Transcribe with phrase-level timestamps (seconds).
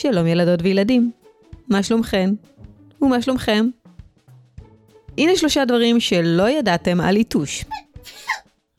[0.00, 1.10] שלום ילדות וילדים,
[1.68, 2.30] מה שלומכן?
[3.02, 3.68] ומה שלומכם?
[5.18, 7.64] הנה שלושה דברים שלא ידעתם על יתוש.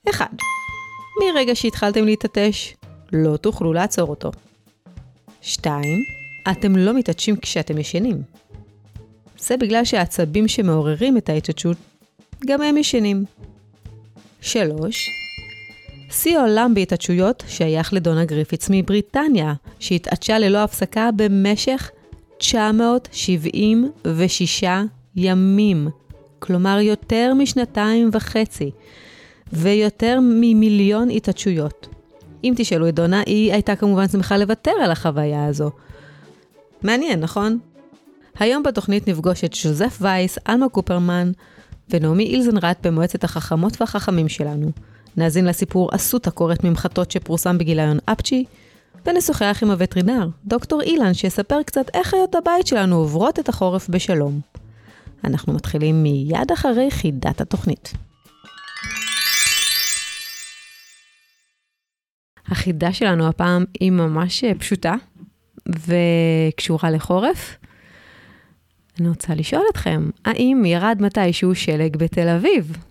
[0.09, 0.31] 1.
[1.19, 2.73] מרגע שהתחלתם להתעטש,
[3.13, 4.31] לא תוכלו לעצור אותו.
[5.41, 5.83] 2.
[6.51, 8.21] אתם לא מתעטשים כשאתם ישנים.
[9.39, 11.77] זה בגלל שהעצבים שמעוררים את ההתעטשות,
[12.45, 13.25] גם הם ישנים.
[14.41, 15.09] 3.
[16.11, 21.91] שיא העולם בהתעטשויות שייך לדונה גריפיץ מבריטניה, שהתעטשה ללא הפסקה במשך
[22.37, 24.63] 976
[25.15, 25.87] ימים.
[26.39, 28.71] כלומר יותר משנתיים וחצי,
[29.53, 31.87] ויותר ממיליון התעטשויות.
[32.43, 35.71] אם תשאלו את דונה, היא הייתה כמובן שמחה לוותר על החוויה הזו.
[36.83, 37.59] מעניין, נכון?
[38.39, 41.31] היום בתוכנית נפגוש את ז'וזף וייס, אלמה קופרמן
[41.89, 44.71] ונעמי אילזנרט במועצת החכמות והחכמים שלנו.
[45.17, 48.45] נאזין לסיפור עשות הקורת ממחטות שפורסם בגיליון אפצ'י,
[49.05, 54.39] ונשוחח עם הווטרינר, דוקטור אילן, שיספר קצת איך חיות הבית שלנו עוברות את החורף בשלום.
[55.23, 57.93] אנחנו מתחילים מיד אחרי חידת התוכנית.
[62.47, 64.95] החידה שלנו הפעם היא ממש פשוטה
[65.67, 67.57] וקשורה לחורף.
[68.99, 72.88] אני רוצה לשאול אתכם, האם ירד מתישהו שלג בתל אביב?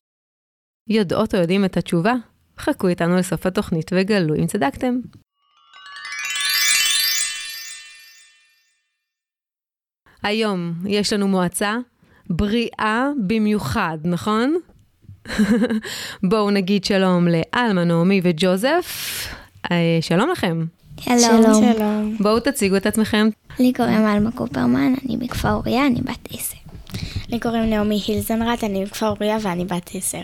[0.88, 2.14] יודעות או יודעים את התשובה?
[2.58, 4.94] חכו איתנו לסוף התוכנית וגלו אם צדקתם.
[10.22, 11.76] היום יש לנו מועצה
[12.30, 14.56] בריאה במיוחד, נכון?
[16.30, 18.86] בואו נגיד שלום לאלמה, נעמי וג'וזף.
[19.70, 20.64] אה, שלום לכם.
[21.00, 21.54] שלום.
[21.54, 22.16] שלום.
[22.20, 23.28] בואו תציגו את עצמכם.
[23.58, 26.56] לי קוראים אלמה קופרמן, אני בכפר אוריה, אני בת עשר.
[27.28, 30.22] לי קוראים נעמי הילזנרט, אני מכפר אוריה ואני בת עשר.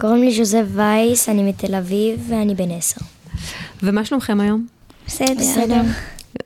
[0.00, 3.00] קוראים לי ז'וזף וייס, אני מתל אביב ואני בן עשר.
[3.82, 4.66] ומה שלומכם היום?
[5.06, 5.34] בסדר.
[5.38, 5.80] בסדר.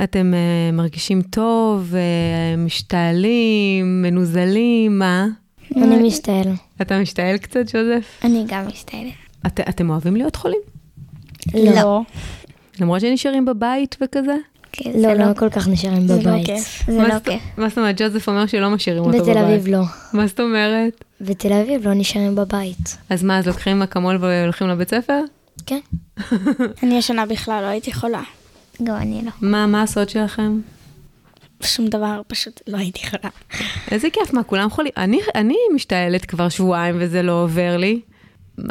[0.02, 5.26] אתם uh, מרגישים טוב, uh, משתעלים, מנוזלים, מה?
[5.76, 6.52] אני משתעל.
[6.82, 8.20] אתה משתעל קצת, ג'וזף?
[8.24, 9.12] אני גם מסתעלת.
[9.46, 10.60] את, אתם אוהבים להיות חולים?
[11.54, 12.00] לא.
[12.80, 14.36] למרות שנשארים בבית וכזה?
[14.76, 16.46] כן, לא, זה לא כל כך נשארים לא בבית.
[16.86, 17.42] זה מה לא זאת- כיף.
[17.56, 17.94] מה זאת אומרת?
[18.00, 19.28] ג'וזף אומר שלא משאירים אותו בבית.
[19.36, 19.82] בתל אביב לא.
[20.12, 21.04] מה זאת אומרת?
[21.20, 22.96] בתל אביב לא נשארים בבית.
[23.10, 25.20] אז מה, אז לוקחים אקמול והולכים לבית ספר?
[25.66, 25.80] כן.
[26.82, 28.22] אני השנה בכלל לא הייתי חולה.
[28.82, 29.30] גם אני לא.
[29.40, 30.60] מה, מה הסוד שלכם?
[31.62, 33.30] שום דבר, פשוט לא הייתי חולה.
[33.90, 34.92] איזה כיף, מה, כולם חולים?
[34.96, 38.00] אני, אני משתעלת כבר שבועיים וזה לא עובר לי.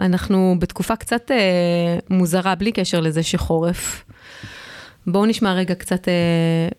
[0.01, 1.37] אנחנו בתקופה קצת אה,
[2.09, 4.03] מוזרה, בלי קשר לזה שחורף.
[5.07, 6.13] בואו נשמע רגע קצת אה,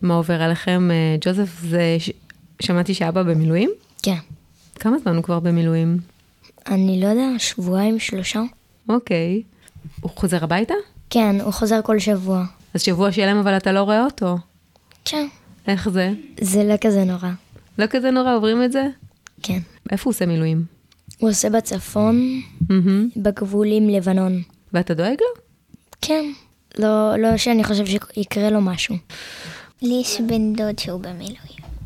[0.01, 0.91] מה עובר עליכם.
[0.91, 2.11] אה, ג'וזף, זה, ש...
[2.61, 3.69] שמעתי שאבא במילואים?
[4.03, 4.17] כן.
[4.79, 5.97] כמה זמן הוא כבר במילואים?
[6.67, 8.41] אני לא יודע, שבועיים, שלושה?
[8.89, 9.41] אוקיי.
[10.01, 10.73] הוא חוזר הביתה?
[11.09, 12.45] כן, הוא חוזר כל שבוע.
[12.73, 14.37] אז שבוע שלם אבל אתה לא רואה אותו.
[15.05, 15.27] כן.
[15.67, 16.11] איך זה?
[16.41, 17.29] זה לא כזה נורא.
[17.77, 18.87] לא כזה נורא עוברים את זה?
[19.43, 19.59] כן.
[19.91, 20.65] איפה הוא עושה מילואים?
[21.19, 23.09] הוא עושה בצפון, מהמם.
[23.17, 24.41] בגבול עם לבנון.
[24.73, 25.41] ואתה דואג לו?
[26.01, 26.31] כן.
[26.79, 28.95] לא, לא שאני חושב שיקרה לו משהו.
[29.81, 31.35] לי יש בן דוד שהוא במילואים.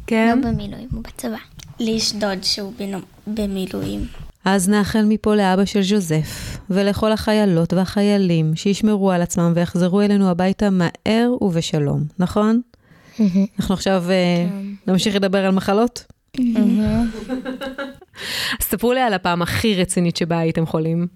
[0.07, 0.37] כן.
[0.43, 1.37] לא במילואים, הוא בצבא.
[1.79, 4.05] לי יש דוד שהוא בנו- במילואים.
[4.45, 10.69] אז נאחל מפה לאבא של ז'וזף, ולכל החיילות והחיילים שישמרו על עצמם ויחזרו אלינו הביתה
[10.69, 12.61] מהר ובשלום, נכון?
[13.59, 14.45] אנחנו עכשיו אה,
[14.87, 16.05] נמשיך לדבר על מחלות?
[16.37, 16.43] אז
[18.69, 21.07] ספרו לי על הפעם הכי רצינית שבה הייתם חולים.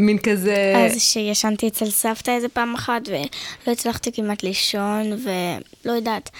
[0.00, 0.74] מין כזה...
[0.76, 6.30] אז שישנתי אצל סבתא איזה פעם אחת ולא הצלחתי כמעט לישון ולא יודעת.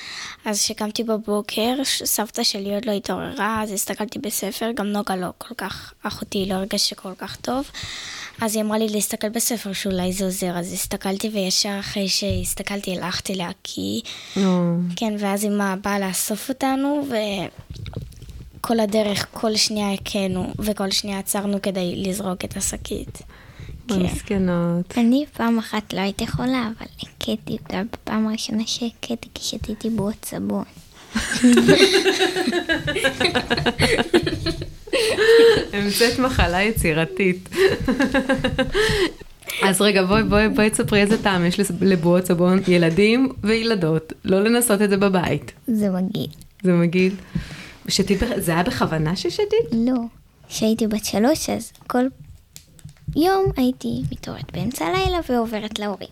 [0.45, 5.55] אז כשקמתי בבוקר, סבתא שלי עוד לא התעוררה, אז הסתכלתי בספר, גם נוגה לא כל
[5.55, 7.71] כך, אחותי לא הרגשת כל כך טוב.
[8.41, 13.35] אז היא אמרה לי להסתכל בספר שאולי זה עוזר, אז הסתכלתי וישר אחרי שהסתכלתי הלכתי
[13.35, 14.01] להקיא.
[14.97, 17.07] כן, ואז אמא באה לאסוף אותנו,
[18.61, 23.23] וכל הדרך, כל שנייה הכינו, וכל שנייה עצרנו כדי לזרוק את השקית.
[23.95, 24.03] כן.
[24.03, 24.99] מסכנות.
[24.99, 30.25] אני פעם אחת לא הייתי חולה, אבל הכיתי אותה בפעם הראשונה שהכיתי כי שתיתי בועות
[30.25, 30.65] סבון.
[35.73, 37.49] המצאת מחלה יצירתית.
[39.63, 44.83] אז רגע, בואי, בואי, בואי תספרי איזה טעם יש לבועות סבון ילדים וילדות, לא לנסות
[44.83, 45.53] את זה בבית.
[45.67, 46.31] זה מגעיל.
[46.63, 47.15] זה מגעיל.
[47.89, 49.67] שתית, זה היה בכוונה ששתית?
[49.73, 50.01] לא.
[50.49, 52.05] כשהייתי בת שלוש, אז כל
[53.17, 56.09] יום הייתי מתעוררת באמצע הלילה ועוברת להורים.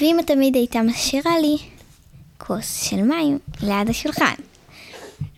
[0.00, 1.56] ואמא תמיד הייתה משאירה לי
[2.38, 4.34] כוס של מים ליד השולחן.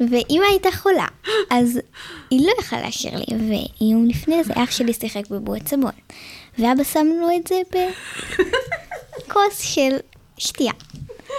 [0.01, 1.07] ואמא הייתה חולה,
[1.51, 1.81] אז
[2.31, 3.25] היא לא יכלה להשאיר לי,
[3.81, 5.93] ויום לפני זה אח שלי שיחק בבועת סבון.
[6.59, 9.97] ואבא שם לו את זה בכוס של
[10.39, 10.73] שתייה.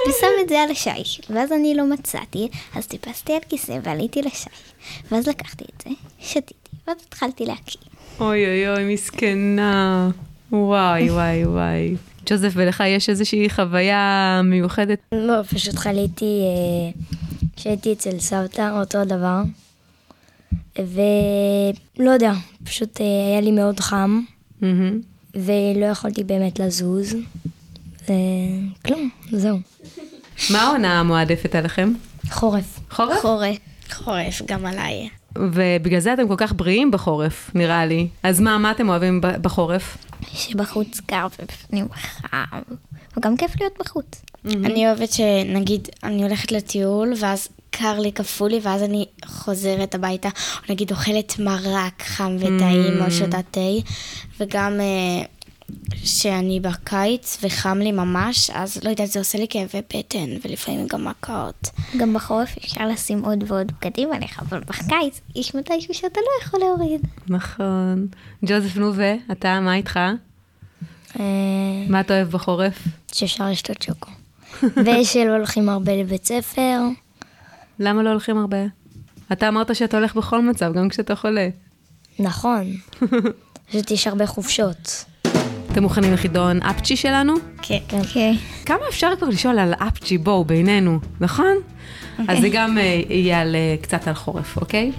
[0.10, 1.22] ושם את זה על השיש.
[1.30, 4.74] ואז אני לא מצאתי, אז טיפסתי על כיסא ועליתי לשיש.
[5.12, 5.90] ואז לקחתי את זה,
[6.20, 6.54] שתיתי,
[6.88, 7.93] ואז התחלתי להקיא.
[8.20, 10.10] אוי אוי אוי, מסכנה.
[10.52, 11.96] וואי וואי וואי.
[12.26, 15.00] ג'וזף, ולך יש איזושהי חוויה מיוחדת?
[15.12, 17.02] לא, פשוט חליתי אה,
[17.56, 19.42] כשהייתי אצל סבתא, אותו דבר.
[20.80, 22.34] ולא יודע,
[22.64, 24.22] פשוט אה, היה לי מאוד חם.
[25.36, 27.16] ולא יכולתי באמת לזוז.
[28.04, 29.58] וכלום, זהו.
[30.50, 31.94] מה העונה המועדפת עליכם?
[32.30, 32.80] חורף.
[32.92, 33.22] חורף?
[33.22, 33.58] חורף.
[33.92, 35.10] חורף, גם עליי.
[35.38, 38.08] ובגלל זה אתם כל כך בריאים בחורף, נראה לי.
[38.24, 39.98] אז מה, מה אתם אוהבים בחורף?
[40.34, 42.62] שבחוץ קר ובפנים חם.
[43.18, 44.22] וגם כיף להיות בחוץ.
[44.46, 50.28] אני אוהבת שנגיד, אני הולכת לטיול, ואז קר לי, קפוא לי, ואז אני חוזרת הביתה,
[50.30, 53.60] או נגיד אוכלת מרק חם וטעים, או שותה תה,
[54.40, 55.26] וגם אה,
[55.96, 61.06] שאני בקיץ וחם לי ממש, אז לא יודעת, זה עושה לי כאבי בטן, ולפעמים גם
[61.06, 61.70] מכות.
[61.98, 66.60] גם בחורף אפשר לשים עוד ועוד בגדים עליך, אבל בקיץ יש מתישהו שאתה לא יכול
[66.60, 67.02] להוריד.
[67.28, 68.08] נכון.
[68.46, 70.00] ג'וזף, נו ואתה, מה איתך?
[71.20, 71.26] אה,
[71.90, 72.88] מה אתה אוהב בחורף?
[73.14, 74.12] שאפשר לשתות שוקו.
[74.86, 76.80] ושלא הולכים הרבה לבית ספר.
[77.80, 78.58] למה לא הולכים הרבה?
[79.32, 81.50] אתה אמרת שאתה הולך בכל מצב, גם כשאתה חולה.
[82.20, 82.64] נכון.
[83.70, 85.06] פשוט יש הרבה חופשות.
[85.74, 87.34] אתם מוכנים לחידון אפצ'י שלנו?
[87.62, 87.78] כן.
[88.14, 88.34] כן.
[88.66, 91.58] כמה אפשר כבר לשאול על אפצ'י, בואו, בינינו, נכון?
[92.28, 94.92] אז זה גם אה, יהיה על, אה, קצת על חורף, אוקיי?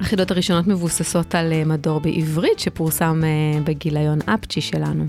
[0.00, 3.22] החידות הראשונות מבוססות על אה, מדור בעברית שפורסם
[3.64, 5.04] בגיליון אפצ'י שלנו.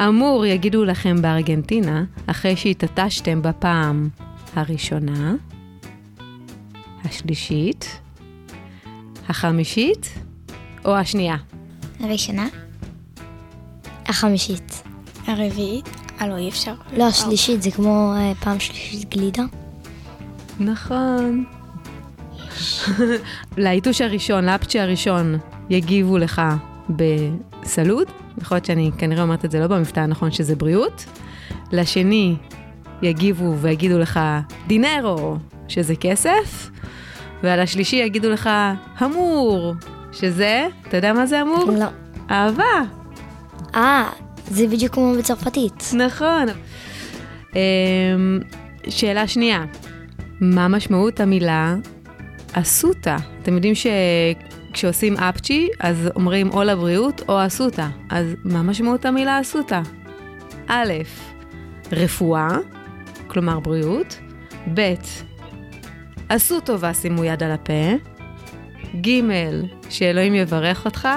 [0.00, 4.08] אמור, יגידו לכם בארגנטינה, אחרי שהתעטשתם בפעם
[4.54, 5.34] הראשונה,
[7.04, 8.00] השלישית,
[9.28, 10.14] החמישית
[10.84, 11.36] או השנייה.
[12.00, 12.65] הראשונה?
[14.08, 14.82] החמישית.
[15.26, 15.88] הרביעית?
[16.20, 16.74] אה, לא, אי אפשר.
[16.96, 19.42] לא, השלישית זה כמו אה, פעם שלישית גלידה.
[20.60, 21.44] נכון.
[23.56, 25.38] לאיתוש הראשון, לאפצ'י הראשון,
[25.70, 26.42] יגיבו לך
[26.90, 28.08] בסלוד,
[28.40, 31.04] יכול להיות שאני כנראה אומרת את זה לא במבטא הנכון, שזה בריאות.
[31.72, 32.36] לשני,
[33.02, 34.20] יגיבו ויגידו לך
[34.66, 35.36] דינרו,
[35.68, 36.70] שזה כסף.
[37.42, 38.50] ועל השלישי יגידו לך
[38.98, 39.74] המור,
[40.12, 41.70] שזה, אתה יודע מה זה המור?
[41.78, 41.86] לא.
[42.30, 42.82] אהבה.
[43.76, 44.08] אה,
[44.46, 45.90] זה בדיוק כמו בצרפתית.
[45.94, 46.46] נכון.
[47.54, 48.40] אמ,
[48.88, 49.64] שאלה שנייה,
[50.40, 51.74] מה משמעות המילה
[52.52, 53.16] אסותא?
[53.42, 57.86] אתם יודעים שכשעושים אפצ'י, אז אומרים או לבריאות או אסותא.
[58.10, 59.80] אז מה משמעות המילה אסותא?
[60.66, 60.92] א',
[61.92, 62.48] רפואה,
[63.26, 64.18] כלומר בריאות,
[64.74, 64.94] ב',
[66.28, 67.92] עשו טובה, שימו יד על הפה,
[69.00, 69.20] ג',
[69.90, 71.08] שאלוהים יברך אותך,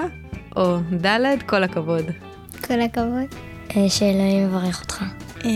[0.56, 2.29] או ד', כל הכבוד.
[2.68, 3.36] כל הכבוד.
[3.76, 5.04] אה, שאלוהים יברך אותך.
[5.46, 5.50] אה,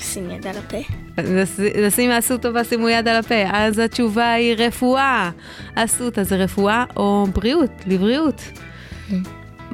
[0.00, 0.76] שים יד על הפה.
[1.86, 3.44] לשים עשו טובה, שימו יד על הפה.
[3.52, 5.30] אז התשובה היא רפואה.
[5.74, 8.42] אסותא זה רפואה או בריאות, לבריאות.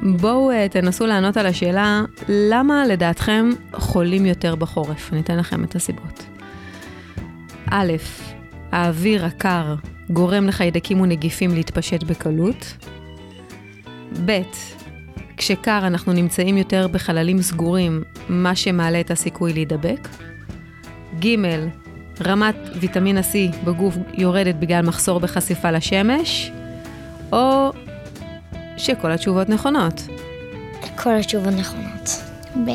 [0.03, 5.13] בואו אה, תנסו לענות על השאלה, למה לדעתכם חולים יותר בחורף?
[5.13, 6.23] אני אתן לכם את הסיבות.
[7.71, 7.93] א',
[8.71, 9.75] האוויר הקר
[10.09, 12.77] גורם לחיידקים ונגיפים להתפשט בקלות.
[14.25, 14.41] ב',
[15.37, 20.07] כשקר אנחנו נמצאים יותר בחללים סגורים, מה שמעלה את הסיכוי להידבק.
[21.19, 21.35] ג',
[22.25, 26.51] רמת ויטמין ה-C בגוף יורדת בגלל מחסור בחשיפה לשמש,
[27.31, 27.71] או
[28.77, 30.07] שכל התשובות נכונות.
[30.95, 32.09] כל התשובות נכונות.
[32.67, 32.71] ב'.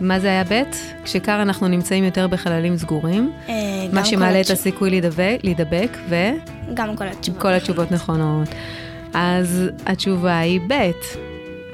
[0.00, 0.62] מה זה היה ב'?
[1.04, 3.54] כשקר אנחנו נמצאים יותר בחללים סגורים, אה,
[3.92, 6.14] מה שמעלה את הסיכוי להידבק, להידבק ו...
[6.74, 7.42] גם כל התשובות.
[7.42, 8.48] כל התשובות נכונות.
[9.14, 10.90] אז התשובה היא ב',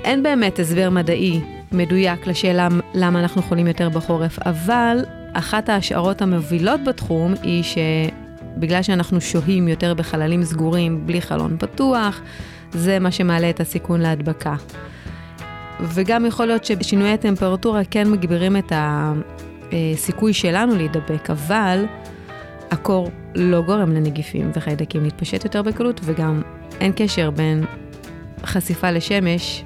[0.05, 1.41] אין באמת הסבר מדעי
[1.73, 9.21] מדויק לשאלה למה אנחנו חולים יותר בחורף, אבל אחת ההשערות המובילות בתחום היא שבגלל שאנחנו
[9.21, 12.21] שוהים יותר בחללים סגורים בלי חלון פתוח,
[12.73, 14.55] זה מה שמעלה את הסיכון להדבקה.
[15.81, 18.73] וגם יכול להיות ששינויי הטמפרטורה כן מגבירים את
[19.73, 21.85] הסיכוי שלנו להידבק, אבל
[22.71, 26.43] הקור לא גורם לנגיפים וחיידקים להתפשט יותר בקלות, וגם
[26.81, 27.65] אין קשר בין
[28.45, 29.65] חשיפה לשמש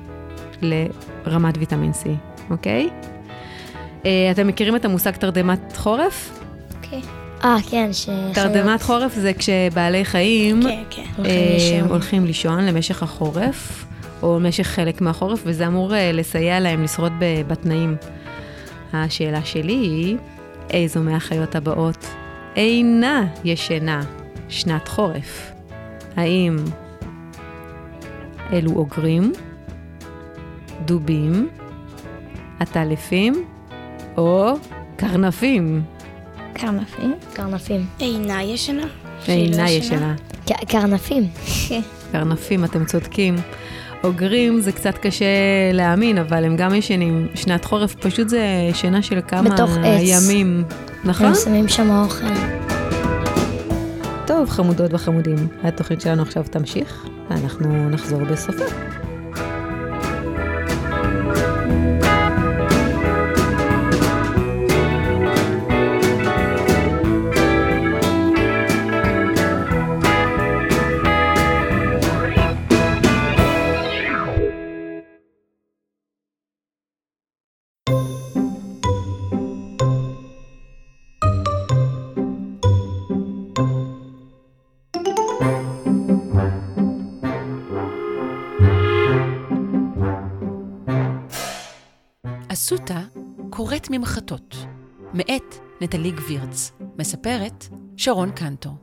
[0.62, 2.08] לרמת ויטמין C,
[2.50, 2.88] אוקיי?
[4.06, 6.40] אה, אתם מכירים את המושג תרדמת חורף?
[6.76, 7.00] אוקיי.
[7.44, 8.08] אה, כן, ש...
[8.34, 11.02] תרדמת חורף זה כשבעלי חיים כן, כן.
[11.16, 11.88] הולכים אה, לישון.
[11.88, 13.86] הולכים לישון למשך החורף,
[14.22, 17.96] או למשך חלק מהחורף, וזה אמור אה, לסייע להם לשרוד בתנאים.
[18.92, 20.16] השאלה שלי היא,
[20.70, 22.06] איזו מהחיות הבאות
[22.56, 24.02] אינה ישנה
[24.48, 25.52] שנת חורף?
[26.16, 26.56] האם
[28.52, 29.32] אלו אוגרים,
[30.86, 31.48] דובים,
[32.60, 33.44] עטלפים
[34.16, 34.54] או
[34.96, 35.82] קרנפים.
[36.52, 37.14] קרנפים?
[37.32, 37.86] קרנפים.
[37.98, 38.82] עינה ישנה?
[38.82, 38.88] עינה
[39.24, 40.14] שהיא לא ישנה.
[40.68, 41.28] קרנפים.
[42.12, 43.36] קרנפים, אתם צודקים.
[44.04, 45.26] אוגרים זה קצת קשה
[45.72, 47.28] להאמין, אבל הם גם ישנים.
[47.34, 50.00] שנת חורף פשוט זה שינה של כמה בתוך עץ.
[50.02, 50.64] ימים.
[51.04, 51.26] נכון?
[51.26, 52.26] הם שמים שם אוכל.
[54.26, 58.64] טוב, חמודות וחמודים, התוכנית שלנו עכשיו תמשיך, ואנחנו נחזור בסופה.
[92.56, 93.00] אסותא
[93.50, 94.56] קוראת ממחטות,
[95.14, 97.64] מאת נטלי גבירץ, מספרת
[97.96, 98.75] שרון קנטור.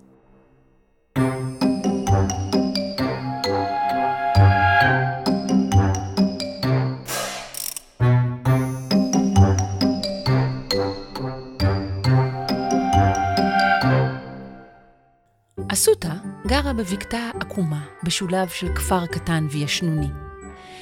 [15.74, 16.14] אסותא
[16.48, 20.10] גרה בבקתה עקומה, בשולב של כפר קטן וישנוני.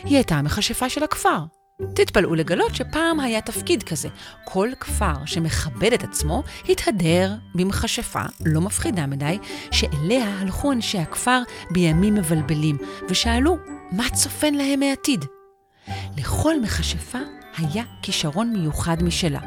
[0.03, 1.60] היא הייתה המכשפה של הכפר.
[1.93, 4.09] תתפלאו לגלות שפעם היה תפקיד כזה.
[4.43, 9.37] כל כפר שמכבד את עצמו התהדר במכשפה לא מפחידה מדי,
[9.71, 12.77] שאליה הלכו אנשי הכפר בימים מבלבלים,
[13.09, 13.57] ושאלו
[13.91, 15.25] מה צופן להם מעתיד.
[16.17, 17.19] לכל מכשפה
[17.57, 19.39] היה כישרון מיוחד משלה.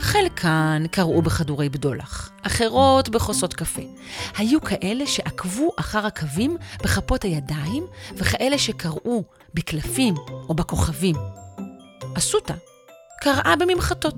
[0.00, 3.82] חלקן קראו בכדורי בדולח, אחרות בכוסות קפה.
[4.36, 7.86] היו כאלה שעקבו אחר הקווים בכפות הידיים,
[8.16, 9.24] וכאלה שקראו
[9.58, 10.14] בקלפים
[10.48, 11.16] או בכוכבים.
[12.18, 12.54] אסותא
[13.20, 14.14] קראה בממחטות.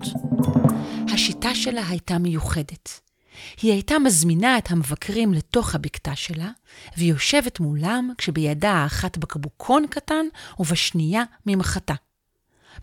[1.14, 3.00] השיטה שלה הייתה מיוחדת.
[3.62, 6.50] היא הייתה מזמינה את המבקרים לתוך הבקתה שלה,
[6.96, 10.26] והיא יושבת מולם כשבידה האחת בקבוקון קטן
[10.58, 11.94] ובשנייה ממחטה.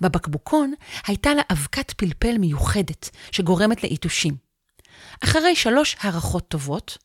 [0.01, 0.73] בבקבוקון
[1.07, 4.35] הייתה לה אבקת פלפל מיוחדת שגורמת ליתושים.
[5.23, 6.97] אחרי שלוש הערכות טובות,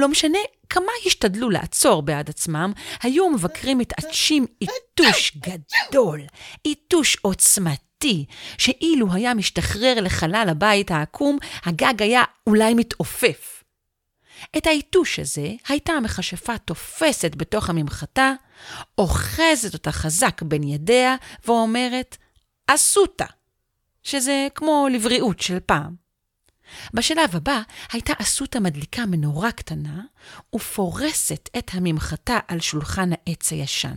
[0.00, 2.72] לא משנה כמה השתדלו לעצור בעד עצמם,
[3.02, 6.20] היו המבקרים מתעטשים עיתוש גדול,
[6.64, 8.24] עיתוש עוצמתי,
[8.58, 13.64] שאילו היה משתחרר לחלל הבית העקום, הגג היה אולי מתעופף.
[14.56, 18.32] את העיתוש הזה הייתה המכשפה תופסת בתוך הממחטה,
[18.98, 22.16] אוחזת אותה חזק בין ידיה ואומרת,
[22.66, 23.26] אסותא,
[24.02, 26.01] שזה כמו לבריאות של פעם.
[26.94, 27.60] בשלב הבא
[27.92, 30.00] הייתה אסותא מדליקה מנורה קטנה
[30.54, 33.96] ופורסת את הממחטה על שולחן העץ הישן.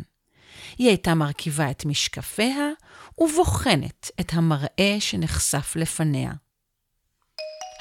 [0.78, 2.70] היא הייתה מרכיבה את משקפיה
[3.18, 6.32] ובוחנת את המראה שנחשף לפניה.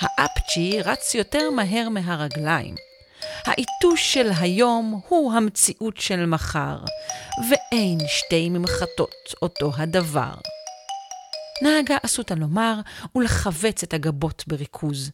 [0.01, 2.75] האפצ'י רץ יותר מהר מהרגליים.
[3.45, 6.79] העיתוש של היום הוא המציאות של מחר,
[7.51, 10.35] ואין שתי ממחטות אותו הדבר.
[11.65, 12.81] נהגה אסותא לומר
[13.17, 15.11] ולכווץ את הגבות בריכוז.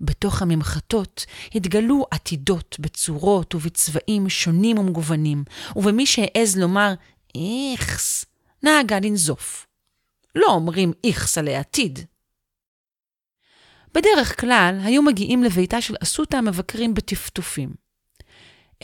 [0.00, 5.44] בתוך הממחטות התגלו עתידות בצורות ובצבעים שונים ומגוונים,
[5.76, 6.94] ובמי שהעז לומר
[7.34, 8.24] איכס,
[8.62, 9.66] נהגה לנזוף.
[10.34, 11.98] לא אומרים איכס על העתיד.
[13.94, 17.79] בדרך כלל היו מגיעים לביתה של אסותא המבקרים בטפטופים.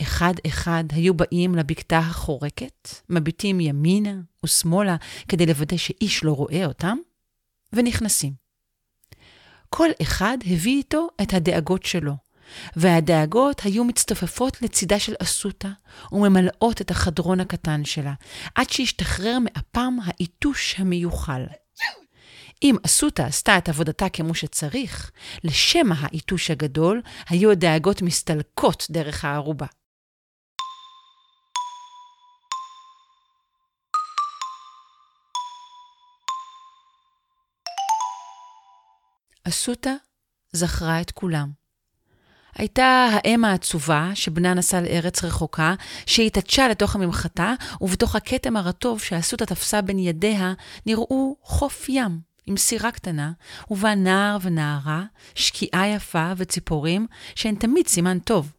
[0.01, 4.95] אחד-אחד היו באים לבקתה החורקת, מביטים ימינה ושמאלה
[5.27, 6.97] כדי לוודא שאיש לא רואה אותם,
[7.73, 8.33] ונכנסים.
[9.69, 12.13] כל אחד הביא איתו את הדאגות שלו,
[12.75, 15.69] והדאגות היו מצטופפות לצידה של אסותא
[16.11, 18.13] וממלאות את החדרון הקטן שלה,
[18.55, 21.43] עד שהשתחרר מאפם העיתוש המיוחל.
[22.63, 25.11] אם אסותא עשתה את עבודתה כמו שצריך,
[25.43, 29.65] לשם העיתוש הגדול היו הדאגות מסתלקות דרך הערובה.
[39.47, 39.93] אסותא
[40.51, 41.51] זכרה את כולם.
[42.55, 45.73] הייתה האם העצובה שבנה נסע לארץ רחוקה,
[46.05, 50.53] שהתעטשה לתוך הממחטה, ובתוך הכתם הרטוב שאסותא תפסה בין ידיה,
[50.85, 53.31] נראו חוף ים עם סירה קטנה,
[53.71, 55.03] ובה נער ונערה,
[55.35, 58.51] שקיעה יפה וציפורים, שהן תמיד סימן טוב.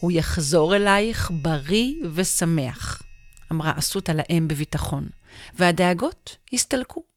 [0.00, 3.02] הוא יחזור אלייך בריא ושמח,
[3.52, 5.08] אמרה אסותא לאם בביטחון,
[5.54, 7.13] והדאגות הסתלקו.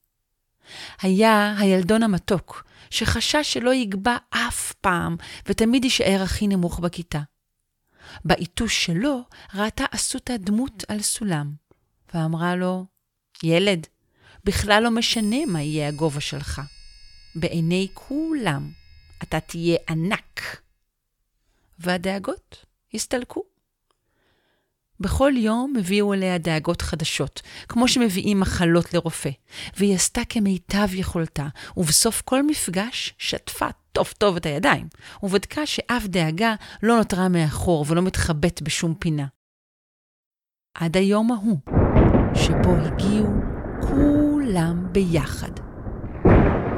[1.01, 5.15] היה הילדון המתוק, שחשש שלא יגבע אף פעם,
[5.47, 7.21] ותמיד יישאר הכי נמוך בכיתה.
[8.25, 9.21] בעיתוש שלו
[9.53, 11.51] ראתה אסותא דמות על סולם,
[12.13, 12.86] ואמרה לו,
[13.43, 13.88] ילד,
[14.43, 16.62] בכלל לא משנה מה יהיה הגובה שלך.
[17.36, 18.71] בעיני כולם
[19.24, 20.62] אתה תהיה ענק.
[21.79, 23.56] והדאגות הסתלקו.
[24.99, 29.29] בכל יום הביאו אליה דאגות חדשות, כמו שמביאים מחלות לרופא,
[29.77, 34.87] והיא עשתה כמיטב יכולתה, ובסוף כל מפגש שטפה טוב טוב את הידיים,
[35.23, 39.25] ובדקה שאף דאגה לא נותרה מאחור ולא מתחבאת בשום פינה.
[40.77, 41.59] עד היום ההוא,
[42.35, 43.33] שבו הגיעו
[43.81, 45.51] כולם ביחד,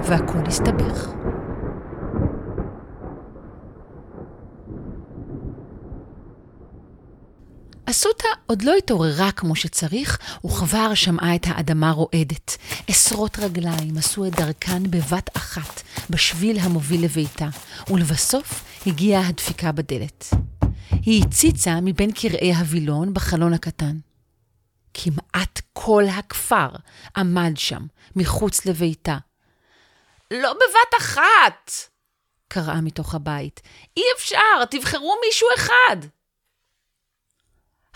[0.04, 1.19] והכל הסתבך.
[7.90, 12.58] אסותא עוד לא התעוררה כמו שצריך, וכבר שמעה את האדמה רועדת.
[12.88, 17.48] עשרות רגליים עשו את דרכן בבת אחת, בשביל המוביל לביתה,
[17.90, 20.30] ולבסוף הגיעה הדפיקה בדלת.
[20.92, 23.98] היא הציצה מבין קרעי הווילון בחלון הקטן.
[24.94, 26.70] כמעט כל הכפר
[27.18, 27.82] עמד שם,
[28.16, 29.18] מחוץ לביתה.
[30.32, 31.72] לא בבת אחת!
[32.48, 33.62] קראה מתוך הבית.
[33.98, 36.19] אי אפשר, תבחרו מישהו אחד!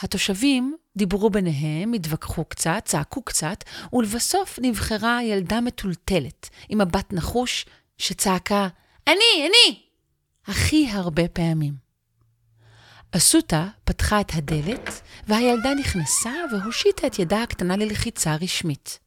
[0.04, 7.66] התושבים דיברו ביניהם, התווכחו קצת, צעקו קצת, ולבסוף נבחרה ילדה מטולטלת, עם מבט נחוש,
[7.98, 8.68] שצעקה,
[9.08, 9.80] אני, אני!
[10.48, 11.74] הכי הרבה פעמים.
[13.12, 19.00] אסותא פתחה את הדלת, והילדה נכנסה והושיטה את ידה הקטנה ללחיצה רשמית.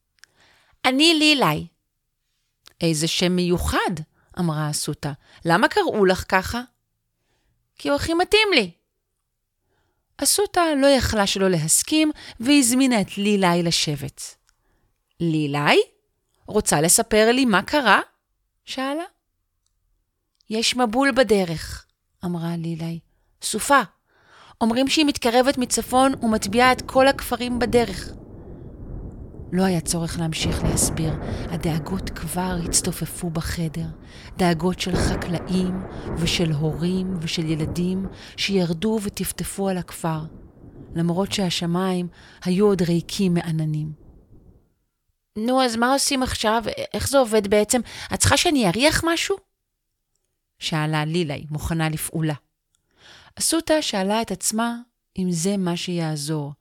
[0.85, 1.67] אני לילי.
[2.81, 3.91] איזה שם מיוחד,
[4.39, 5.13] אמרה אסותא.
[5.45, 6.61] למה קראו לך ככה?
[7.79, 8.71] כי הוא הכי מתאים לי,
[10.23, 14.37] אסותא לא יכלה שלא להסכים, והזמינה את לילי לשבת.
[15.21, 15.83] לילי?
[16.47, 18.01] רוצה לספר לי מה קרה?
[18.65, 19.05] שאלה.
[20.51, 21.87] יש מבול בדרך,
[22.25, 22.99] אמרה לילי.
[23.43, 23.81] סופה.
[24.61, 28.13] אומרים שהיא מתקרבת מצפון ומטביעה את כל הכפרים בדרך.
[29.53, 31.13] לא היה צורך להמשיך להסביר,
[31.51, 33.87] הדאגות כבר הצטופפו בחדר.
[34.37, 35.83] דאגות של חקלאים
[36.17, 38.07] ושל הורים ושל ילדים
[38.37, 40.21] שירדו וטפטפו על הכפר,
[40.95, 42.09] למרות שהשמיים
[42.45, 43.93] היו עוד ריקים מעננים.
[45.37, 46.63] נו, אז מה עושים עכשיו?
[46.95, 47.81] איך זה עובד בעצם?
[48.15, 49.37] את צריכה שאני אריח משהו?
[50.59, 52.35] שאלה לילי, מוכנה לפעולה.
[53.39, 54.77] אסותא שאלה את עצמה
[55.19, 56.53] אם זה מה שיעזור.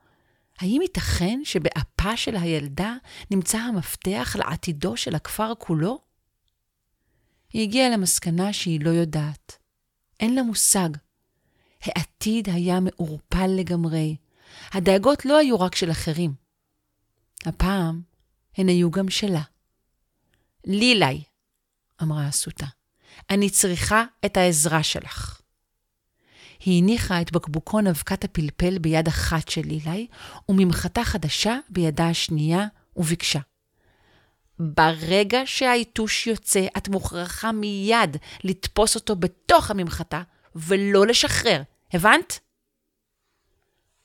[0.59, 2.95] האם ייתכן שבאפה של הילדה
[3.31, 5.99] נמצא המפתח לעתידו של הכפר כולו?
[7.53, 9.57] היא הגיעה למסקנה שהיא לא יודעת.
[10.19, 10.89] אין לה מושג.
[11.81, 14.15] העתיד היה מעורפל לגמרי.
[14.71, 16.33] הדאגות לא היו רק של אחרים.
[17.45, 18.01] הפעם
[18.57, 19.41] הן היו גם שלה.
[20.65, 21.23] לילי,
[22.01, 22.65] אמרה אסותא,
[23.29, 25.41] אני צריכה את העזרה שלך.
[26.59, 30.07] היא הניחה את בקבוקון אבקת הפלפל ביד אחת של לילי,
[30.49, 32.65] וממחטה חדשה בידה השנייה,
[32.95, 33.39] וביקשה.
[34.59, 40.21] ברגע שהיתוש יוצא, את מוכרחה מיד לתפוס אותו בתוך הממחטה,
[40.55, 41.61] ולא לשחרר.
[41.93, 42.39] הבנת?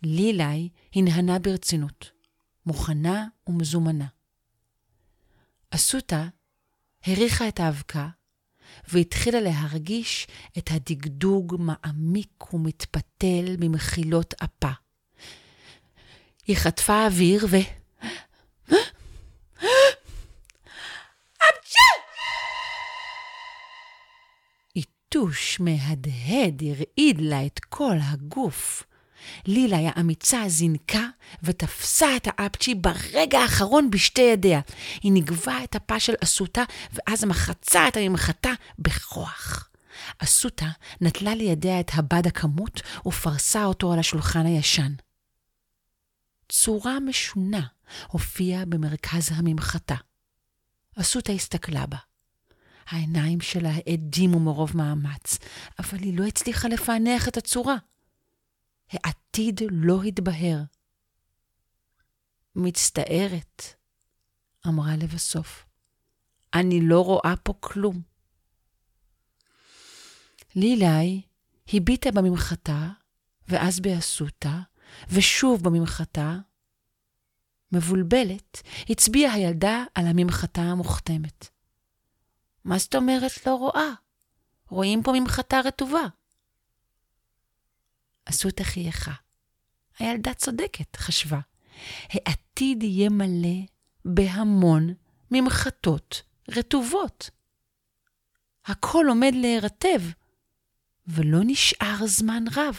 [0.03, 2.11] לילי הנהנה ברצינות,
[2.67, 4.07] מוכנה ומזומנה.
[5.71, 6.25] אסותא
[7.07, 8.09] הריחה את האבקה
[8.93, 10.27] והתחילה להרגיש
[10.59, 14.71] את הדגדוג מעמיק ומתפתל ממחילות אפה.
[16.47, 17.57] היא חטפה אוויר ו...
[24.77, 28.83] יתוש מהדהד הרעיד לה את כל הגוף.
[29.47, 31.07] לילי האמיצה זינקה
[31.43, 34.61] ותפסה את האפצ'י ברגע האחרון בשתי ידיה.
[35.03, 39.69] היא נגבה את הפה של אסותא, ואז מחצה את הממחטה בכוח.
[40.19, 40.67] אסותא
[41.01, 44.93] נטלה לידיה את הבד הכמות ופרסה אותו על השולחן הישן.
[46.49, 47.67] צורה משונה
[48.09, 49.95] הופיעה במרכז הממחטה.
[50.97, 51.97] אסותא הסתכלה בה.
[52.89, 55.39] העיניים שלה האדימו מרוב מאמץ,
[55.79, 57.77] אבל היא לא הצליחה לפענח את הצורה.
[58.93, 60.63] העתיד לא התבהר.
[62.57, 63.63] מצטערת,
[64.67, 65.67] אמרה לבסוף.
[66.55, 68.03] אני לא רואה פה כלום.
[70.55, 71.23] לילי
[71.73, 72.89] הביטה בממחטה,
[73.49, 74.59] ואז באסותא,
[75.09, 76.39] ושוב בממחטה.
[77.73, 81.49] מבולבלת, הצביעה הילדה על הממחטה המוכתמת.
[82.65, 83.91] מה זאת אומרת לא רואה?
[84.69, 86.07] רואים פה ממחטה רטובה.
[88.31, 89.13] עשו את החייכה.
[89.99, 91.41] הילדה צודקת, חשבה.
[92.11, 93.59] העתיד יהיה מלא
[94.05, 94.95] בהמון
[95.31, 97.31] ממחטות רטובות.
[98.67, 100.01] הכל עומד להירטב,
[101.07, 102.79] ולא נשאר זמן רב.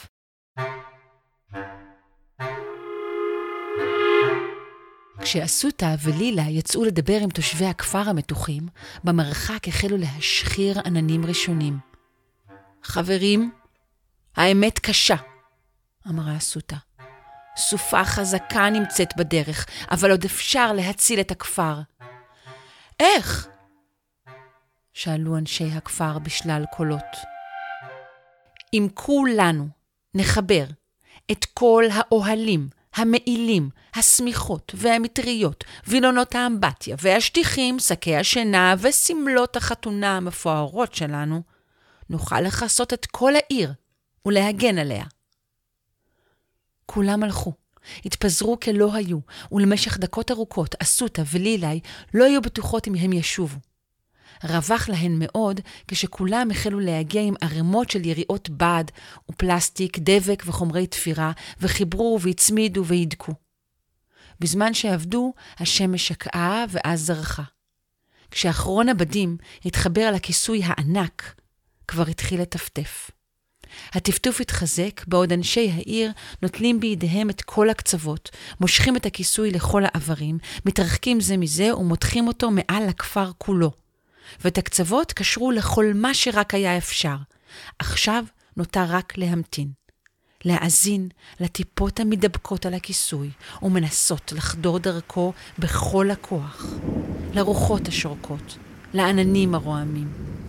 [5.21, 8.67] כשאסותא ולילה יצאו לדבר עם תושבי הכפר המתוחים,
[9.03, 11.77] במרחק החלו להשחיר עננים ראשונים.
[12.83, 13.51] חברים,
[14.35, 15.15] האמת קשה,
[16.09, 16.75] אמרה אסותא.
[17.57, 21.75] סופה חזקה נמצאת בדרך, אבל עוד אפשר להציל את הכפר.
[22.99, 23.47] איך?
[24.93, 27.15] שאלו אנשי הכפר בשלל קולות.
[28.73, 29.67] אם כולנו
[30.13, 30.65] נחבר
[31.31, 41.41] את כל האוהלים, המעילים, השמיכות והמטריות, וילונות האמבטיה והשטיחים, שקי השינה וסמלות החתונה המפוארות שלנו,
[42.09, 43.73] נוכל לכסות את כל העיר
[44.25, 45.05] ולהגן עליה.
[46.93, 47.53] כולם הלכו,
[48.05, 49.19] התפזרו כלא היו,
[49.51, 51.79] ולמשך דקות ארוכות אסותא ולילי
[52.13, 53.57] לא היו בטוחות אם הם ישובו.
[54.43, 58.83] רווח להן מאוד כשכולם החלו להגיע עם ערימות של יריעות בד
[59.29, 63.33] ופלסטיק, דבק וחומרי תפירה, וחיברו והצמידו והידקו.
[64.39, 67.43] בזמן שעבדו, השמש שקעה ואז זרחה.
[68.31, 71.35] כשאחרון הבדים התחבר על הכיסוי הענק,
[71.87, 73.11] כבר התחיל לטפטף.
[73.93, 78.29] הטפטוף התחזק, בעוד אנשי העיר נוטלים בידיהם את כל הקצוות,
[78.59, 83.71] מושכים את הכיסוי לכל העברים, מתרחקים זה מזה ומותחים אותו מעל הכפר כולו.
[84.43, 87.15] ואת הקצוות קשרו לכל מה שרק היה אפשר.
[87.79, 88.23] עכשיו
[88.57, 89.71] נותר רק להמתין.
[90.45, 93.29] להאזין לטיפות המדבקות על הכיסוי,
[93.61, 96.65] ומנסות לחדור דרכו בכל הכוח.
[97.33, 98.57] לרוחות השורקות,
[98.93, 100.40] לעננים הרועמים.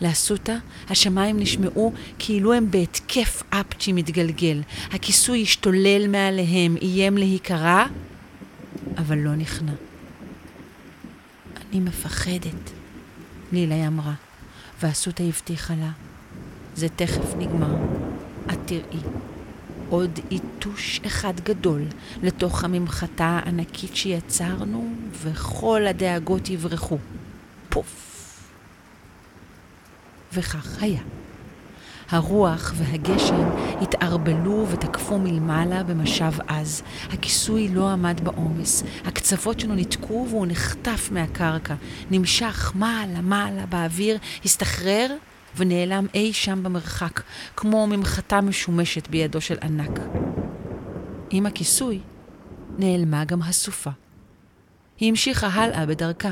[0.00, 0.56] לאסותא,
[0.88, 4.62] השמיים נשמעו כאילו הם בהתקף אפצ'י מתגלגל.
[4.92, 7.84] הכיסוי השתולל מעליהם, איים להיקרע,
[8.96, 9.72] אבל לא נכנע.
[11.70, 12.70] אני מפחדת,
[13.52, 14.14] לילי אמרה,
[14.82, 15.90] ואסותא הבטיחה לה,
[16.76, 17.76] זה תכף נגמר,
[18.52, 19.00] את תראי.
[19.88, 21.82] עוד יתוש אחד גדול
[22.22, 26.98] לתוך הממחטה הענקית שיצרנו, וכל הדאגות יברחו.
[27.68, 28.09] פוף.
[30.32, 31.00] וכך היה.
[32.10, 33.50] הרוח והגשם
[33.82, 36.82] התערבלו ותקפו מלמעלה במשב עז.
[37.12, 38.82] הכיסוי לא עמד בעומס.
[39.04, 41.74] הקצוות שלו ניתקו והוא נחטף מהקרקע.
[42.10, 45.16] נמשך מעלה מעלה באוויר, הסתחרר
[45.56, 47.20] ונעלם אי שם במרחק,
[47.56, 50.00] כמו ממחטה משומשת בידו של ענק.
[51.30, 52.00] עם הכיסוי
[52.78, 53.90] נעלמה גם הסופה.
[54.98, 56.30] היא המשיכה הלאה בדרכה.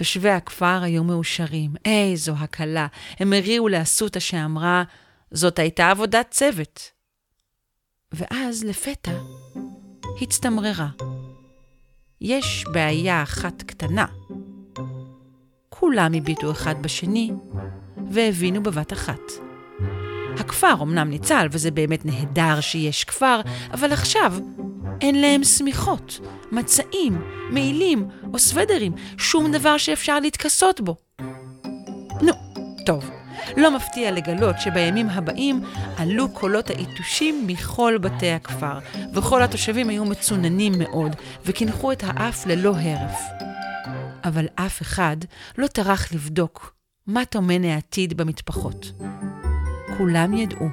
[0.00, 1.70] תושבי הכפר היו מאושרים.
[1.84, 2.86] איזו הקלה.
[3.18, 4.84] הם הריעו לאסותא שאמרה,
[5.30, 6.90] זאת הייתה עבודת צוות.
[8.12, 9.12] ואז לפתע
[10.22, 10.88] הצטמררה.
[12.20, 14.06] יש בעיה אחת קטנה.
[15.68, 17.30] כולם הביטו אחד בשני
[18.10, 19.49] והבינו בבת אחת.
[20.38, 23.40] הכפר אמנם ניצל, וזה באמת נהדר שיש כפר,
[23.72, 24.34] אבל עכשיו
[25.00, 26.20] אין להם שמיכות,
[26.52, 30.96] מצעים, מעילים או סוודרים, שום דבר שאפשר להתכסות בו.
[32.22, 32.32] נו,
[32.86, 33.10] טוב.
[33.56, 35.62] לא מפתיע לגלות שבימים הבאים
[35.96, 38.78] עלו קולות היתושים מכל בתי הכפר,
[39.14, 41.16] וכל התושבים היו מצוננים מאוד,
[41.46, 43.20] וקינחו את האף ללא הרף.
[44.24, 45.16] אבל אף אחד
[45.58, 46.74] לא טרח לבדוק
[47.06, 48.92] מה טומן העתיד במטפחות.
[50.00, 50.68] כולם ידעו,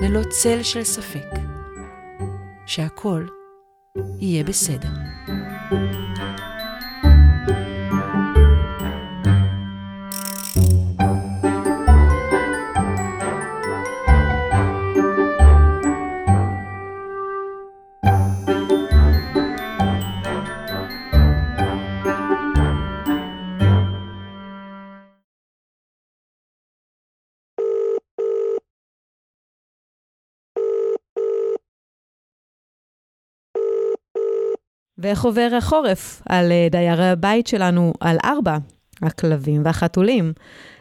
[0.00, 1.30] ללא צל של ספק,
[2.66, 3.26] שהכל
[4.20, 4.88] יהיה בסדר.
[34.98, 38.56] ואיך עובר החורף על אה, דיירי הבית שלנו, על ארבע,
[39.02, 40.32] הכלבים והחתולים.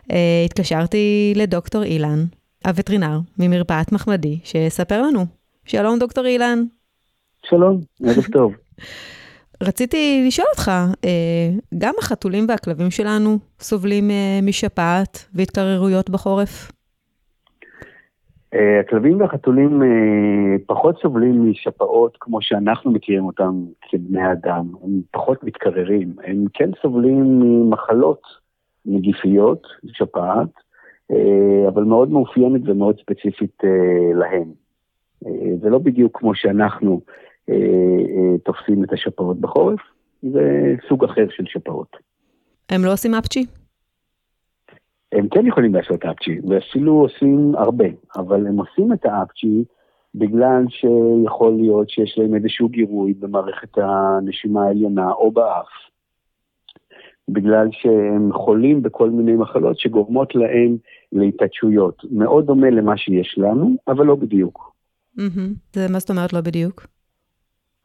[0.03, 2.25] Uh, התקשרתי לדוקטור אילן,
[2.65, 5.25] הווטרינר ממרפאת מחמדי, שיספר לנו.
[5.65, 6.63] שלום, דוקטור אילן.
[7.45, 8.53] שלום, ערב טוב.
[9.63, 11.05] רציתי לשאול אותך, uh,
[11.77, 14.11] גם החתולים והכלבים שלנו סובלים
[14.43, 16.71] משפעת והתקררויות בחורף?
[18.55, 19.87] אה, הכלבים והחתולים אה,
[20.65, 27.39] פחות סובלים משפעות כמו שאנחנו מכירים אותם כבני אדם, הם פחות מתקררים, הם כן סובלים
[27.39, 28.21] ממחלות
[28.85, 30.49] נגיפיות, שפעת,
[31.11, 33.63] אה, אבל מאוד מאופיינת ומאוד ספציפית
[34.15, 34.65] להם.
[35.61, 37.01] זה לא בדיוק כמו שאנחנו
[38.43, 39.79] תופסים את השפעות בחורף,
[40.21, 41.97] זה סוג אחר של שפעות.
[42.69, 43.45] הם לא עושים אפצ'י?
[45.15, 49.63] הם כן יכולים לעשות אפצ'י, ואפילו עושים הרבה, אבל הם עושים את האפצ'י
[50.15, 55.67] בגלל שיכול להיות שיש להם איזשהו גירוי במערכת הנשימה העליונה או באף,
[57.29, 60.77] בגלל שהם חולים בכל מיני מחלות שגורמות להם
[61.11, 62.01] להתעדשויות.
[62.11, 64.75] מאוד דומה למה שיש לנו, אבל לא בדיוק.
[65.73, 66.87] זה מה זאת אומרת לא בדיוק?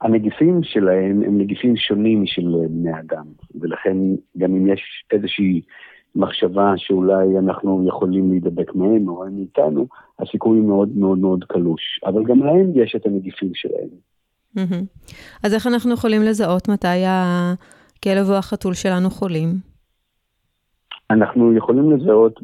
[0.00, 3.24] הנגיפים שלהם הם נגיפים שונים משל בני אדם,
[3.60, 3.96] ולכן
[4.38, 5.60] גם אם יש איזושהי
[6.14, 9.86] מחשבה שאולי אנחנו יכולים להידבק מהם או הם איתנו,
[10.18, 12.00] הסיכוי מאוד מאוד מאוד קלוש.
[12.06, 13.88] אבל גם להם יש את הנגיפים שלהם.
[15.44, 19.48] אז איך אנחנו יכולים לזהות מתי הכלב או החתול שלנו חולים?
[21.10, 22.40] אנחנו יכולים לזהות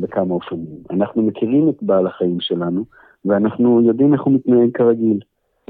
[0.00, 0.66] בכמה אופנים.
[0.90, 2.84] אנחנו מכירים את בעל החיים שלנו,
[3.24, 5.20] ואנחנו יודעים איך הוא מתנהג כרגיל.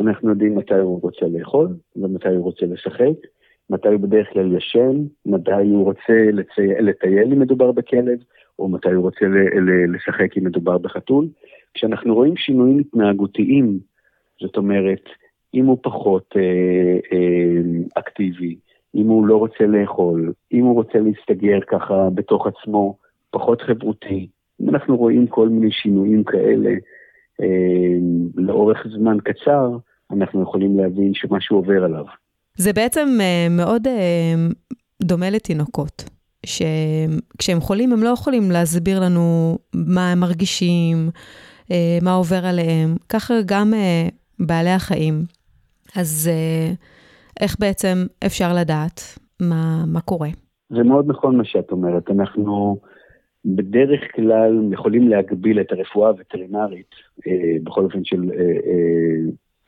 [0.00, 3.26] אנחנו יודעים מתי הוא רוצה לאכול ומתי הוא רוצה לשחק,
[3.70, 6.68] מתי הוא בדרך כלל ישן, מתי הוא רוצה לצי...
[6.80, 8.18] לטייל אם מדובר בכלב,
[8.58, 9.26] או מתי הוא רוצה
[9.94, 11.28] לשחק אם מדובר בחתול.
[11.74, 13.78] כשאנחנו רואים שינויים התנהגותיים,
[14.40, 15.04] זאת אומרת,
[15.54, 18.56] אם הוא פחות אה, אה, אקטיבי,
[18.94, 22.96] אם הוא לא רוצה לאכול, אם הוא רוצה להסתגר ככה בתוך עצמו,
[23.30, 24.28] פחות חברותי,
[24.60, 26.70] אם אנחנו רואים כל מיני שינויים כאלה
[27.40, 27.96] אה,
[28.36, 29.76] לאורך זמן קצר,
[30.10, 32.04] אנחנו יכולים להבין שמשהו עובר עליו.
[32.56, 34.34] זה בעצם אה, מאוד אה,
[35.02, 36.04] דומה לתינוקות,
[36.46, 40.96] שכשהם חולים הם לא יכולים להסביר לנו מה הם מרגישים,
[41.70, 43.72] אה, מה עובר עליהם, ככה גם
[44.38, 45.14] בעלי החיים.
[45.96, 46.30] אז
[47.40, 49.00] איך בעצם אפשר לדעת
[49.40, 50.28] מה, מה קורה?
[50.70, 52.10] זה מאוד נכון מה שאת אומרת.
[52.10, 52.80] אנחנו
[53.44, 56.90] בדרך כלל יכולים להגביל את הרפואה הווטרינרית,
[57.62, 58.30] בכל אופן של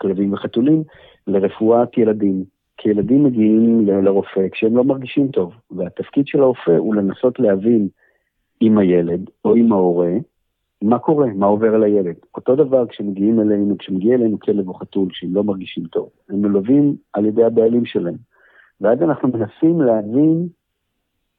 [0.00, 0.82] כלבים וחתולים,
[1.26, 2.44] לרפואת ילדים.
[2.82, 7.88] כי ילדים מגיעים לרופא כשהם לא מרגישים טוב, והתפקיד של הרופא הוא לנסות להבין
[8.60, 10.10] עם הילד או עם ההורה
[10.82, 12.14] מה קורה, מה עובר על הילד.
[12.34, 16.96] אותו דבר כשמגיעים אלינו, כשמגיע אלינו כלב או חתול שהם לא מרגישים טוב, הם מלווים
[17.12, 18.16] על ידי הבעלים שלהם.
[18.80, 20.48] ואז אנחנו מנסים להבין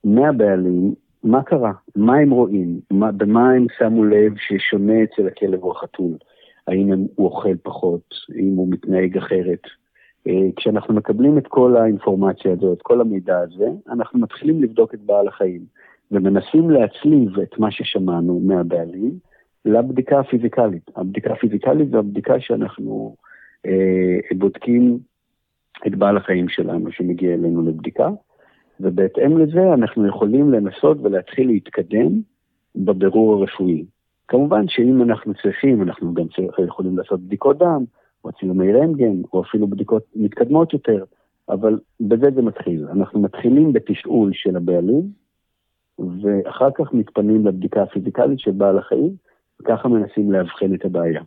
[0.03, 5.71] מהבעלים מה קרה, מה הם רואים, מה, במה הם שמו לב ששונה אצל הכלב או
[5.71, 6.13] החתול.
[6.67, 9.61] האם הם, הוא אוכל פחות, האם הוא מתנהג אחרת,
[10.55, 15.61] כשאנחנו מקבלים את כל האינפורמציה הזאת, כל המידע הזה, אנחנו מתחילים לבדוק את בעל החיים,
[16.11, 19.11] ומנסים להצליב את מה ששמענו מהבעלים
[19.65, 20.91] לבדיקה הפיזיקלית.
[20.95, 23.15] הבדיקה הפיזיקלית זו הבדיקה שאנחנו
[23.65, 24.99] אה, בודקים
[25.87, 28.09] את בעל החיים שלנו שמגיע אלינו לבדיקה,
[28.79, 32.21] ובהתאם לזה אנחנו יכולים לנסות ולהתחיל להתקדם
[32.75, 33.85] בבירור הרפואי.
[34.27, 36.25] כמובן שאם אנחנו צריכים, אנחנו גם
[36.65, 37.83] יכולים לעשות בדיקות דם,
[38.23, 41.03] או צילומי רנטגן, או אפילו בדיקות מתקדמות יותר,
[41.49, 42.87] אבל בזה זה מתחיל.
[42.91, 45.23] אנחנו מתחילים בתשאול של הבעלים,
[45.99, 49.15] ואחר כך מתפנים לבדיקה הפיזיקלית של בעל החיים,
[49.61, 51.21] וככה מנסים לאבחן את הבעיה.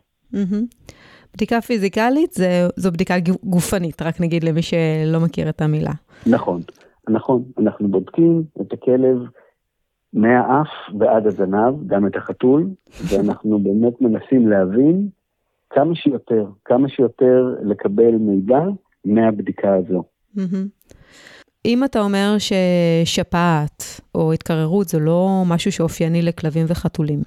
[1.33, 5.91] בדיקה פיזיקלית זה, זו בדיקה גופנית, רק נגיד למי שלא מכיר את המילה.
[6.25, 6.61] נכון,
[7.09, 7.43] נכון.
[7.57, 9.17] אנחנו בודקים את הכלב
[10.13, 10.67] מהאף
[10.99, 12.69] ועד הזנב, גם את החתול,
[13.09, 15.07] ואנחנו באמת מנסים להבין
[15.69, 18.59] כמה שיותר, כמה שיותר לקבל מידע
[19.05, 20.03] מהבדיקה הזו.
[21.65, 23.83] אם אתה אומר ששפעת
[24.15, 27.21] או התקררות זה לא משהו שאופייני לכלבים וחתולים,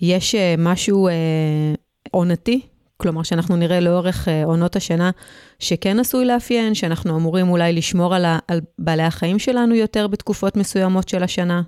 [0.00, 1.74] יש אה, משהו אה,
[2.10, 2.60] עונתי?
[2.96, 5.10] כלומר, שאנחנו נראה לאורך אה, עונות השנה
[5.58, 10.56] שכן עשוי לאפיין, שאנחנו אמורים אולי לשמור על, ה, על בעלי החיים שלנו יותר בתקופות
[10.56, 11.62] מסוימות של השנה?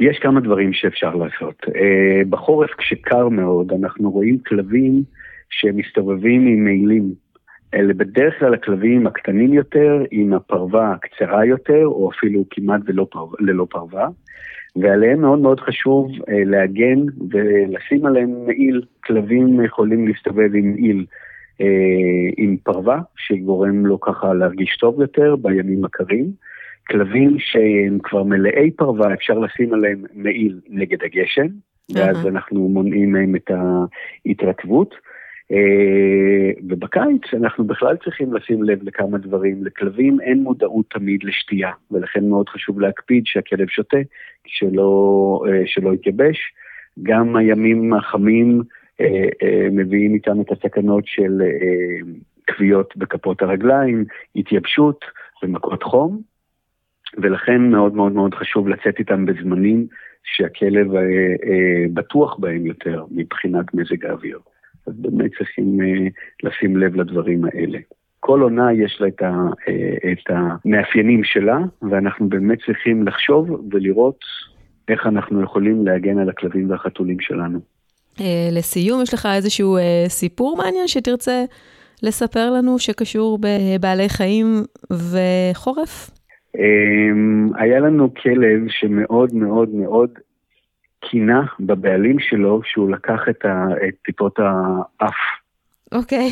[0.00, 1.62] יש כמה דברים שאפשר לעשות.
[1.64, 1.72] Uh,
[2.30, 5.02] בחורף כשקר מאוד, אנחנו רואים כלבים
[5.50, 7.12] שמסתובבים עם מעילים.
[7.74, 13.36] אלה בדרך כלל הכלבים הקטנים יותר, עם הפרווה הקצרה יותר, או אפילו כמעט ולא פרווה,
[13.40, 14.08] ללא פרווה,
[14.76, 18.82] ועליהם מאוד מאוד חשוב uh, להגן ולשים עליהם מעיל.
[19.04, 21.06] כלבים יכולים להסתובב עם מעיל
[21.58, 21.64] uh,
[22.36, 26.44] עם פרווה, שגורם לו ככה להרגיש טוב יותר בימים הקרים.
[26.88, 31.46] כלבים שהם כבר מלאי פרווה, אפשר לשים עליהם מעיל נגד הגשם,
[31.94, 34.94] ואז אנחנו מונעים מהם את ההתרקבות.
[35.52, 39.64] אה, ובקיץ אנחנו בכלל צריכים לשים לב לכמה דברים.
[39.64, 43.98] לכלבים אין מודעות תמיד לשתייה, ולכן מאוד חשוב להקפיד שהכלב שותה,
[44.46, 46.38] שלא, אה, שלא יתייבש.
[47.02, 48.62] גם הימים החמים
[49.00, 51.42] אה, מביאים איתם את הסכנות של
[52.48, 54.04] כוויות בכפות הרגליים,
[54.36, 55.04] התייבשות
[55.42, 56.33] ומכות חום.
[57.22, 59.86] ולכן מאוד מאוד מאוד חשוב לצאת איתם בזמנים
[60.24, 64.38] שהכלב אה, אה, בטוח בהם יותר מבחינת מזג האוויר.
[64.86, 66.08] אז באמת צריכים אה,
[66.42, 67.78] לשים לב לדברים האלה.
[68.20, 69.32] כל עונה יש לה את, ה,
[69.68, 71.58] אה, את המאפיינים שלה,
[71.90, 74.18] ואנחנו באמת צריכים לחשוב ולראות
[74.88, 77.58] איך אנחנו יכולים להגן על הכלבים והחתולים שלנו.
[78.20, 81.44] אה, לסיום, יש לך איזשהו אה, סיפור מעניין שתרצה
[82.02, 84.46] לספר לנו שקשור בבעלי חיים
[84.92, 86.10] וחורף?
[86.58, 90.10] אמ, היה לנו כלב שמאוד מאוד מאוד
[91.00, 95.14] קינה בבעלים שלו שהוא לקח את, ה, את טיפות האף.
[95.92, 96.30] אוקיי.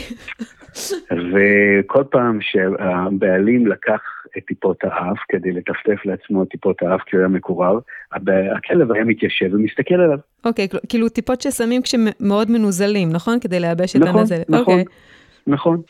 [1.33, 4.01] וכל פעם שהבעלים לקח
[4.39, 7.79] את טיפות האף כדי לטפטף לעצמו את טיפות האף כי הוא היה מקורר,
[8.57, 10.19] הכלב היה מתיישב ומסתכל עליו.
[10.45, 13.41] אוקיי, כאילו טיפות ששמים כשמאוד מנוזלים, נכון?
[13.41, 14.43] כדי לייבש את נכון, הנזל.
[14.49, 14.85] נכון, אוקיי.
[15.47, 15.83] נכון.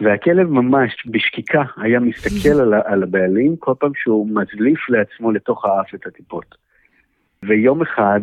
[0.00, 5.94] והכלב ממש בשקיקה היה מסתכל על, על הבעלים כל פעם שהוא מזליף לעצמו לתוך האף
[5.94, 6.54] את הטיפות.
[7.42, 8.20] ויום אחד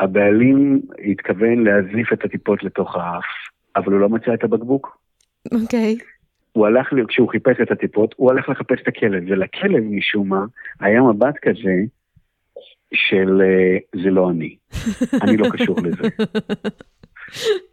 [0.00, 3.24] הבעלים התכוון להזליף את הטיפות לתוך האף,
[3.76, 4.98] אבל הוא לא מצא את הבקבוק.
[5.62, 5.96] אוקיי.
[6.52, 10.44] הוא הלך, כשהוא חיפש את הטיפות, הוא הלך לחפש את הכלב, ולכלב משום מה
[10.80, 11.74] היה מבט כזה
[12.94, 14.56] של אה, זה לא אני,
[15.22, 16.08] אני לא קשור לזה.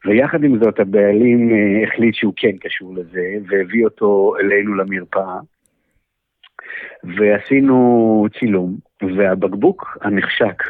[0.06, 5.40] ויחד עם זאת הבעלים אה, החליט שהוא כן קשור לזה, והביא אותו אלינו למרפאה,
[7.04, 8.76] ועשינו צילום,
[9.18, 10.64] והבקבוק הנחשק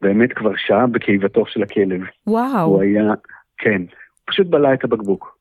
[0.00, 2.00] באמת כבר שעה בקיבתו של הכלב.
[2.26, 2.64] וואו.
[2.64, 3.12] הוא היה,
[3.58, 3.82] כן,
[4.24, 5.38] פשוט בלע את הבקבוק.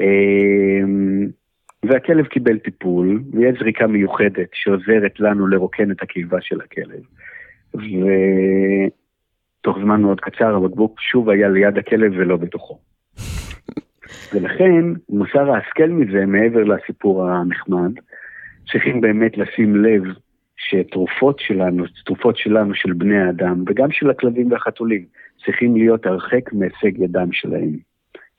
[0.00, 1.26] אמ,
[1.84, 7.02] והכלב קיבל טיפול, ויש זריקה מיוחדת שעוזרת לנו לרוקן את הקיבה של הכלב.
[9.62, 12.78] ותוך זמן מאוד קצר הבקבוק שוב היה ליד הכלב ולא בתוכו.
[14.34, 17.92] ולכן מוסר ההשכל מזה, מעבר לסיפור הנחמד,
[18.72, 20.02] צריכים באמת לשים לב
[20.56, 25.04] שתרופות שלנו, תרופות שלנו של בני האדם, וגם של הכלבים והחתולים,
[25.44, 27.76] צריכים להיות הרחק מהישג ידם שלהם.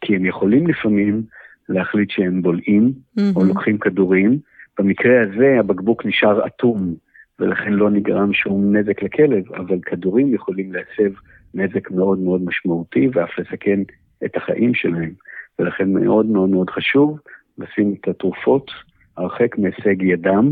[0.02, 1.22] כי הם יכולים לפעמים
[1.70, 3.22] להחליט שהם בולעים, mm-hmm.
[3.36, 4.40] או לוקחים כדורים.
[4.80, 6.96] במקרה הזה הבקבוק נשאר אטום,
[7.40, 11.14] ולכן לא נגרם שום נזק לכלב, אבל כדורים יכולים להסב
[11.54, 13.80] נזק מאוד מאוד משמעותי, ואף לסכן
[14.26, 15.12] את החיים שלהם.
[15.60, 17.20] ולכן מאוד מאוד מאוד חשוב
[17.58, 18.72] לשים את התרופות
[19.18, 20.52] הרחק מהישג ידם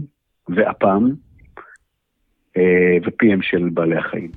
[0.50, 1.10] ואפם
[2.58, 4.32] אה, ופיהם של בעלי החיים.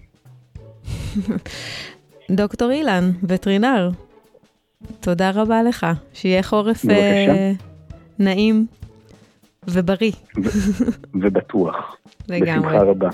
[2.31, 3.91] דוקטור אילן, וטרינר,
[5.01, 5.87] תודה רבה לך.
[6.13, 7.53] שיהיה חורף אה,
[8.19, 8.67] נעים
[9.69, 10.13] ובריא.
[11.15, 11.97] ובטוח.
[12.29, 12.69] לגמרי.
[12.69, 13.09] בשמחה רבה.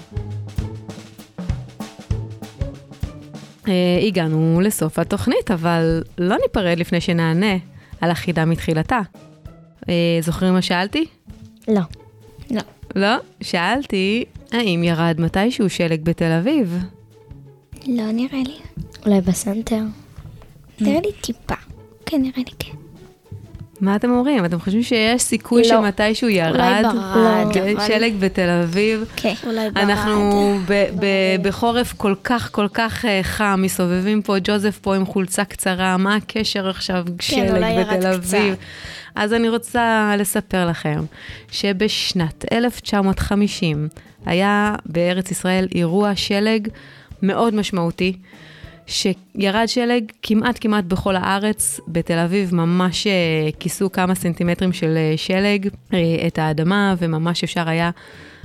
[3.68, 7.56] אה, הגענו לסוף התוכנית, אבל לא ניפרד לפני שנענה
[8.00, 9.00] על החידה מתחילתה.
[9.88, 11.04] אה, זוכרים מה שאלתי?
[11.68, 11.80] לא.
[12.50, 12.60] לא.
[12.96, 13.16] לא?
[13.40, 16.78] שאלתי, האם ירד מתישהו שלג בתל אביב?
[17.86, 18.56] לא נראה לי.
[19.06, 19.82] אולי בסנטר?
[20.80, 21.54] נראה לי טיפה.
[22.06, 22.79] כן, נראה לי כן.
[23.80, 24.44] מה אתם אומרים?
[24.44, 25.68] אתם חושבים שיש סיכוי לא.
[25.68, 29.04] שמתישהו ירד ברד, אה, אבל- שלג בתל אביב?
[29.16, 29.34] כן.
[29.46, 29.84] אולי ברד.
[29.90, 30.86] אנחנו ב-
[31.42, 36.16] בחורף כל כך כל כך אה, חם, מסתובבים פה, ג'וזף פה עם חולצה קצרה, מה
[36.16, 38.20] הקשר עכשיו שלג אולי ירד בתל אביב?
[38.54, 38.58] קצת.
[39.14, 41.00] אז אני רוצה לספר לכם
[41.50, 43.88] שבשנת 1950
[44.26, 46.68] היה בארץ ישראל אירוע שלג
[47.22, 48.16] מאוד משמעותי.
[48.90, 53.12] שירד שלג כמעט כמעט בכל הארץ, בתל אביב ממש אה,
[53.61, 57.90] כיסו כמה סנטימטרים של אה, שלג אה, את האדמה, וממש אפשר היה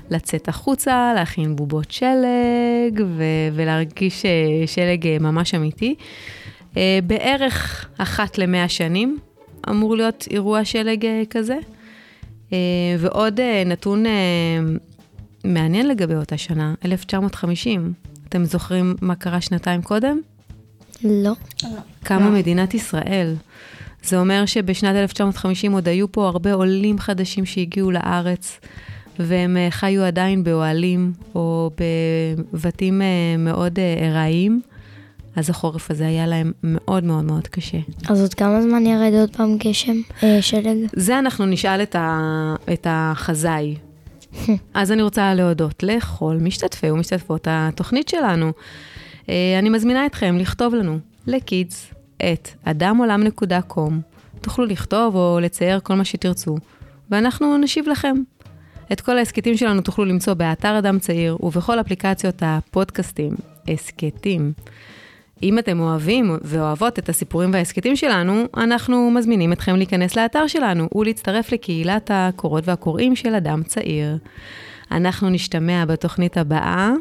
[0.09, 4.25] לצאת החוצה, להכין בובות שלג ו- ולהרגיש
[4.65, 5.95] שלג ממש אמיתי.
[7.07, 9.17] בערך אחת למאה שנים
[9.69, 11.57] אמור להיות אירוע שלג כזה.
[12.99, 14.03] ועוד נתון
[15.43, 17.93] מעניין לגבי אותה שנה, 1950.
[18.29, 20.19] אתם זוכרים מה קרה שנתיים קודם?
[21.05, 21.31] לא.
[22.03, 23.35] קמה מדינת ישראל.
[24.03, 28.59] זה אומר שבשנת 1950 עוד היו פה הרבה עולים חדשים שהגיעו לארץ,
[29.19, 31.71] והם אה, חיו עדיין באוהלים או
[32.53, 34.61] בבתים אה, מאוד אה, ארעיים,
[35.35, 37.77] אז החורף הזה היה להם מאוד מאוד מאוד קשה.
[38.09, 39.97] אז עוד כמה זמן ירד עוד פעם גשם?
[40.23, 40.77] אה, שלג?
[40.93, 42.55] זה אנחנו נשאל את, ה...
[42.73, 43.75] את החזאי.
[44.73, 48.51] אז אני רוצה להודות לכל משתתפי ומשתתפות התוכנית שלנו.
[49.29, 53.91] אה, אני מזמינה אתכם לכתוב לנו לקידס את אדמעולם.com.
[54.41, 56.57] תוכלו לכתוב או לצייר כל מה שתרצו,
[57.11, 58.15] ואנחנו נשיב לכם.
[58.91, 63.31] את כל ההסכתים שלנו תוכלו למצוא באתר אדם צעיר ובכל אפליקציות הפודקאסטים,
[63.67, 64.53] הסכתים.
[65.43, 71.51] אם אתם אוהבים ואוהבות את הסיפורים וההסכתים שלנו, אנחנו מזמינים אתכם להיכנס לאתר שלנו ולהצטרף
[71.51, 74.17] לקהילת הקורות והקוראים של אדם צעיר.
[74.91, 76.91] אנחנו נשתמע בתוכנית הבאה.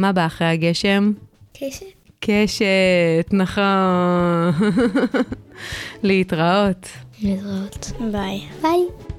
[0.00, 1.12] מה בא אחרי הגשם?
[1.52, 1.86] קשת?
[2.20, 3.64] קשת, נכון.
[6.02, 6.88] להתראות.
[7.22, 7.92] להתראות.
[8.12, 8.40] ביי.
[8.62, 9.09] ביי.